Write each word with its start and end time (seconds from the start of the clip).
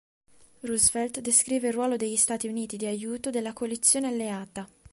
Roosevelt 0.61 1.19
descrive 1.21 1.67
il 1.67 1.73
ruolo 1.75 1.95
degli 1.95 2.15
Stati 2.15 2.47
Uniti 2.47 2.75
di 2.75 2.87
aiuto 2.87 3.29
della 3.29 3.53
coalizione 3.53 4.07
alleata. 4.07 4.67